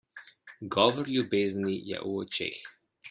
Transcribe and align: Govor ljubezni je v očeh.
Govor 0.75 1.11
ljubezni 1.17 1.77
je 1.91 2.01
v 2.07 2.17
očeh. 2.23 2.61